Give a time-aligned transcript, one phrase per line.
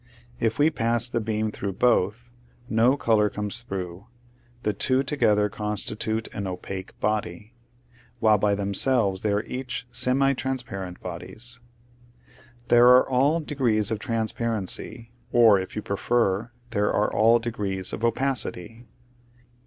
[0.39, 2.31] If we pass the beam through both,
[2.67, 4.07] no color comes through;
[4.63, 7.53] the two together constitute an opaque body,
[8.19, 11.59] while by themselves they are each semi transparent bodies.
[12.69, 17.93] There are all de grees of transparency, or, if you prefer, there are all degrees
[17.93, 18.87] of opacity.